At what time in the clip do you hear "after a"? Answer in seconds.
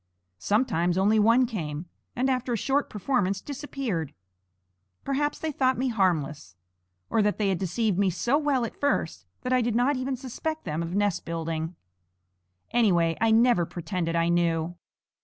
2.27-2.57